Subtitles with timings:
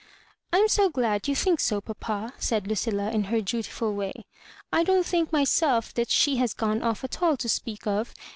[0.51, 4.25] "lam so glad you think so, papa," said Lu cUla, in her dutiful way.
[4.73, 8.11] "I don't think my self that she has gone off at all to speak of.